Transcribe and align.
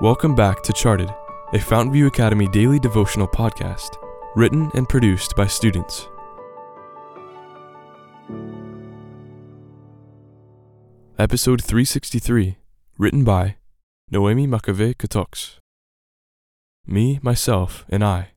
Welcome 0.00 0.34
back 0.34 0.62
to 0.62 0.72
Charted, 0.72 1.14
a 1.52 1.58
Fountain 1.58 1.92
View 1.92 2.06
Academy 2.06 2.48
daily 2.48 2.78
devotional 2.78 3.28
podcast, 3.28 3.98
written 4.34 4.70
and 4.72 4.88
produced 4.88 5.36
by 5.36 5.46
students. 5.46 6.08
Episode 11.18 11.62
363, 11.62 12.56
written 12.96 13.24
by 13.24 13.56
Noemi 14.10 14.46
Makave 14.46 14.96
Katoks. 14.96 15.58
Me, 16.86 17.20
myself, 17.20 17.84
and 17.90 18.02
I. 18.02 18.28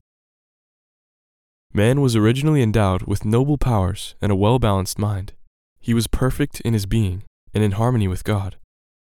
Man 1.73 2.01
was 2.01 2.17
originally 2.17 2.61
endowed 2.61 3.03
with 3.03 3.23
noble 3.23 3.57
powers 3.57 4.15
and 4.21 4.33
a 4.33 4.35
well 4.35 4.59
balanced 4.59 4.99
mind. 4.99 5.31
He 5.79 5.93
was 5.93 6.07
perfect 6.07 6.59
in 6.59 6.73
his 6.73 6.85
being 6.85 7.23
and 7.53 7.63
in 7.63 7.71
harmony 7.71 8.09
with 8.09 8.25
God. 8.25 8.57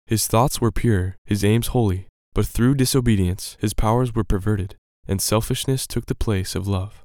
His 0.08 0.26
thoughts 0.26 0.60
were 0.60 0.72
pure, 0.72 1.14
his 1.24 1.44
aims 1.44 1.68
holy, 1.68 2.08
but 2.34 2.46
through 2.46 2.74
disobedience 2.74 3.56
his 3.60 3.74
powers 3.74 4.14
were 4.14 4.24
perverted, 4.24 4.76
and 5.06 5.20
selfishness 5.20 5.86
took 5.86 6.06
the 6.06 6.14
place 6.14 6.54
of 6.54 6.68
love. 6.68 7.04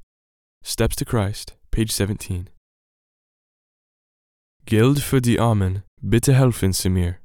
Steps 0.64 0.96
to 0.98 1.06
Christ, 1.06 1.54
page 1.72 1.92
17. 1.92 2.50
Geld 4.66 5.00
für 5.00 5.22
die 5.22 5.38
Armen, 5.38 5.84
bitte 6.02 6.34
helfen 6.34 6.74
Sie 6.74 6.90
mir. 6.90 7.20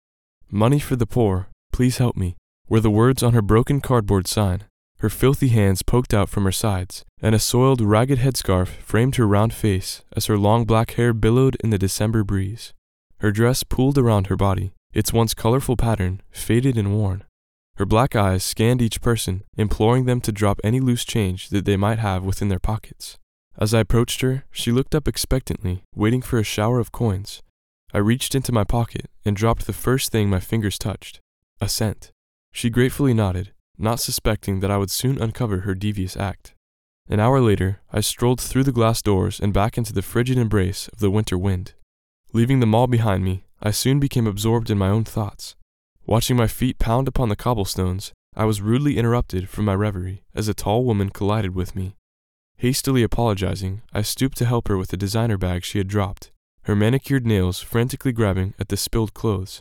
Money 0.51 0.81
for 0.81 0.97
the 0.97 1.07
poor, 1.07 1.49
please 1.73 1.99
help 1.99 2.17
me, 2.17 2.37
were 2.69 2.81
the 2.81 2.91
words 2.91 3.23
on 3.23 3.33
her 3.33 3.43
broken 3.43 3.81
cardboard 3.81 4.27
sign. 4.27 4.65
Her 5.01 5.09
filthy 5.09 5.49
hands 5.49 5.83
poked 5.83 6.13
out 6.13 6.29
from 6.29 6.45
her 6.45 6.53
sides, 6.53 7.05
and 7.23 7.35
a 7.35 7.39
soiled, 7.39 7.81
ragged 7.81 8.19
headscarf 8.19 8.69
framed 8.83 9.15
her 9.15 9.27
round 9.29 9.55
face 9.55 10.03
as 10.17 10.27
her 10.27 10.37
long 10.37 10.65
black 10.65 10.93
hair 10.93 11.13
billowed 11.13 11.57
in 11.63 11.71
the 11.71 11.79
December 11.79 12.25
breeze. 12.25 12.73
Her 13.19 13.31
dress 13.31 13.63
pooled 13.63 13.99
around 13.99 14.27
her 14.27 14.37
body, 14.37 14.73
its 14.93 15.13
once 15.13 15.35
colorful 15.35 15.77
pattern 15.77 16.21
faded 16.33 16.77
and 16.77 16.93
worn. 16.93 17.23
Her 17.79 17.87
black 17.87 18.17
eyes 18.17 18.43
scanned 18.43 18.83
each 18.83 19.01
person, 19.01 19.45
imploring 19.57 20.05
them 20.05 20.21
to 20.23 20.33
drop 20.33 20.61
any 20.65 20.81
loose 20.81 21.05
change 21.05 21.51
that 21.51 21.65
they 21.65 21.77
might 21.77 22.01
have 22.01 22.25
within 22.25 22.49
their 22.49 22.59
pockets. 22.59 23.19
As 23.57 23.73
I 23.73 23.81
approached 23.81 24.21
her, 24.21 24.45
she 24.51 24.73
looked 24.73 24.97
up 24.97 25.07
expectantly, 25.07 25.85
waiting 25.95 26.21
for 26.21 26.41
a 26.41 26.45
shower 26.45 26.81
of 26.81 26.91
coins. 26.91 27.41
I 27.95 27.99
reached 27.99 28.35
into 28.35 28.51
my 28.51 28.65
pocket 28.65 29.07
and 29.25 29.37
dropped 29.37 29.67
the 29.67 29.73
first 29.73 30.11
thing 30.11 30.29
my 30.29 30.41
fingers 30.41 30.77
touched 30.77 31.21
a 31.61 31.69
cent. 31.69 32.11
She 32.53 32.69
gratefully 32.69 33.15
nodded, 33.15 33.53
not 33.79 34.01
suspecting 34.01 34.59
that 34.61 34.71
I 34.71 34.77
would 34.77 34.91
soon 34.91 35.21
uncover 35.21 35.61
her 35.61 35.75
devious 35.75 36.17
act. 36.17 36.55
An 37.09 37.21
hour 37.21 37.41
later, 37.41 37.81
I 37.93 38.01
strolled 38.01 38.41
through 38.41 38.65
the 38.65 38.73
glass 38.73 39.03
doors 39.03 39.39
and 39.39 39.53
back 39.53 39.79
into 39.79 39.93
the 39.93 40.03
frigid 40.03 40.37
embrace 40.37 40.89
of 40.89 40.99
the 40.99 41.11
winter 41.11 41.39
wind. 41.39 41.75
Leaving 42.33 42.59
the 42.59 42.67
mall 42.67 42.89
behind 42.89 43.25
me, 43.25 43.45
I 43.63 43.71
soon 43.71 44.01
became 44.01 44.27
absorbed 44.27 44.69
in 44.69 44.79
my 44.79 44.89
own 44.89 45.05
thoughts. 45.05 45.55
Watching 46.09 46.39
my 46.39 46.47
feet 46.47 46.79
pound 46.79 47.07
upon 47.07 47.29
the 47.29 47.37
cobblestones, 47.37 48.15
I 48.35 48.47
was 48.47 48.63
rudely 48.63 48.97
interrupted 48.97 49.51
from 49.51 49.67
my 49.67 49.75
reverie 49.75 50.23
as 50.35 50.49
a 50.49 50.55
tall 50.55 50.83
woman 50.83 51.11
collided 51.11 51.55
with 51.55 51.77
me. 51.77 51.97
Hastily 52.57 53.03
apologizing, 53.03 53.83
I 53.93 54.01
stooped 54.01 54.39
to 54.39 54.47
help 54.47 54.69
her 54.69 54.79
with 54.79 54.89
the 54.89 54.97
designer 54.97 55.37
bag 55.37 55.65
she 55.65 55.77
had 55.77 55.87
dropped, 55.87 56.31
her 56.63 56.75
manicured 56.75 57.27
nails 57.27 57.61
frantically 57.61 58.13
grabbing 58.13 58.55
at 58.59 58.71
the 58.71 58.77
spilled 58.79 59.13
clothes. 59.13 59.61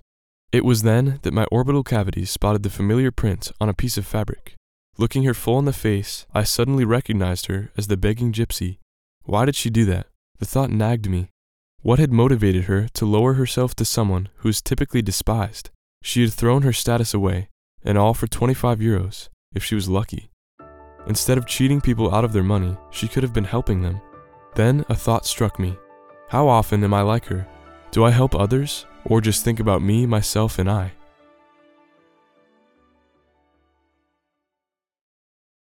It 0.53 0.63
was 0.63 0.83
then 0.83 1.19
that 1.23 1.33
my 1.33 1.43
orbital 1.51 1.83
cavities 1.83 2.31
spotted 2.31 2.63
the 2.63 2.69
familiar 2.69 3.11
print 3.11 3.51
on 3.59 3.67
a 3.67 3.73
piece 3.73 3.97
of 3.97 4.07
fabric. 4.07 4.55
Looking 4.97 5.23
her 5.23 5.33
full 5.33 5.59
in 5.59 5.65
the 5.65 5.73
face, 5.73 6.25
I 6.33 6.43
suddenly 6.43 6.85
recognized 6.85 7.47
her 7.47 7.71
as 7.75 7.87
the 7.87 7.97
begging 7.97 8.31
gypsy. 8.31 8.77
Why 9.25 9.43
did 9.43 9.57
she 9.57 9.69
do 9.69 9.83
that? 9.87 10.07
The 10.39 10.45
thought 10.45 10.71
nagged 10.71 11.09
me. 11.09 11.27
What 11.81 11.99
had 11.99 12.13
motivated 12.13 12.63
her 12.63 12.87
to 12.93 13.05
lower 13.05 13.33
herself 13.33 13.75
to 13.75 13.83
someone 13.83 14.29
who 14.37 14.47
is 14.47 14.61
typically 14.61 15.01
despised? 15.01 15.71
She 16.01 16.21
had 16.21 16.33
thrown 16.33 16.61
her 16.61 16.73
status 16.73 17.13
away, 17.13 17.49
and 17.83 17.97
all 17.97 18.13
for 18.13 18.27
25 18.27 18.79
euros, 18.79 19.29
if 19.53 19.63
she 19.63 19.75
was 19.75 19.89
lucky. 19.89 20.29
Instead 21.07 21.37
of 21.37 21.45
cheating 21.45 21.81
people 21.81 22.13
out 22.13 22.25
of 22.25 22.33
their 22.33 22.43
money, 22.43 22.75
she 22.91 23.07
could 23.07 23.23
have 23.23 23.33
been 23.33 23.45
helping 23.45 23.81
them. 23.81 24.01
Then 24.55 24.85
a 24.89 24.95
thought 24.95 25.25
struck 25.25 25.59
me. 25.59 25.77
How 26.29 26.47
often 26.47 26.83
am 26.83 26.93
I 26.93 27.01
like 27.01 27.25
her? 27.25 27.47
Do 27.91 28.03
I 28.03 28.11
help 28.11 28.35
others, 28.35 28.85
or 29.05 29.21
just 29.21 29.43
think 29.43 29.59
about 29.59 29.81
me, 29.81 30.05
myself, 30.05 30.59
and 30.59 30.69
I? 30.69 30.91